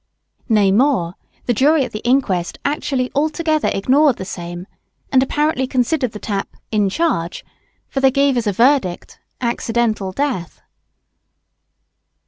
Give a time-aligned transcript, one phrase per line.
[0.49, 1.13] Nay more,
[1.45, 4.65] the jury at the inquest actually altogether ignored the same,
[5.11, 7.45] and apparently considered the tap "in charge,"
[7.87, 10.59] for they gave as a verdict "accidental death."